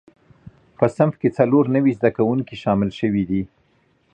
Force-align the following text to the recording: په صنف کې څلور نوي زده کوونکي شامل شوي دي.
په 0.77 0.85
صنف 0.95 1.15
کې 1.21 1.29
څلور 1.37 1.63
نوي 1.75 1.91
زده 1.99 2.09
کوونکي 2.17 2.55
شامل 2.63 2.89
شوي 2.99 3.23
دي. 3.29 3.41